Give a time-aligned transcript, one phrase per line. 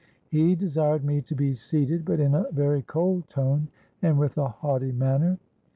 [0.31, 3.67] He desired me to be seated; but in a very cold tone
[4.01, 5.37] and with a haughty manner.